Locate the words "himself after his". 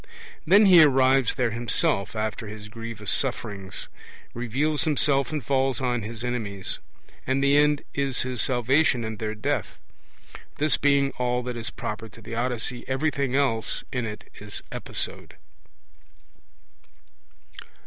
1.51-2.69